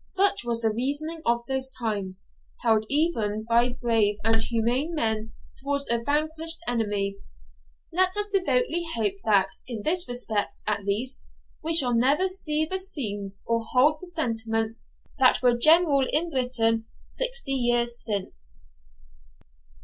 Such 0.00 0.42
was 0.44 0.60
the 0.60 0.72
reasoning 0.72 1.22
of 1.24 1.46
those 1.46 1.68
times, 1.68 2.26
held 2.62 2.84
even 2.88 3.44
by 3.48 3.74
brave 3.80 4.16
and 4.24 4.42
humane 4.42 4.92
men 4.92 5.34
towards 5.56 5.88
a 5.88 6.02
vanquished 6.02 6.58
enemy. 6.66 7.18
Let 7.92 8.16
us 8.16 8.26
devoutly 8.28 8.82
hope 8.96 9.12
that, 9.22 9.50
in 9.68 9.82
this 9.84 10.08
respect 10.08 10.64
at 10.66 10.82
least, 10.82 11.28
we 11.62 11.74
shall 11.74 11.94
never 11.94 12.28
see 12.28 12.64
the 12.64 12.80
scenes 12.80 13.40
or 13.46 13.62
hold 13.66 13.98
the 14.00 14.08
sentiments 14.08 14.84
that 15.20 15.40
were 15.42 15.56
general 15.56 16.04
in 16.10 16.28
Britain 16.28 16.86
Sixty 17.06 17.52
Years 17.52 18.02
Since. 18.02 18.66